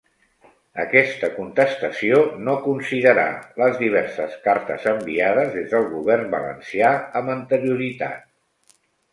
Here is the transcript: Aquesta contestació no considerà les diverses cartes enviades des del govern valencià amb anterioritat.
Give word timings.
Aquesta 0.83 1.27
contestació 1.33 2.21
no 2.47 2.55
considerà 2.63 3.25
les 3.63 3.77
diverses 3.83 4.35
cartes 4.47 4.89
enviades 4.95 5.53
des 5.59 5.71
del 5.75 5.87
govern 5.95 6.29
valencià 6.35 6.91
amb 7.21 7.35
anterioritat. 7.39 8.29